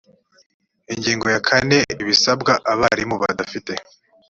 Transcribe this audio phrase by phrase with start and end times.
[0.93, 3.73] ingingo ya kane ibisabwa abarimu badafite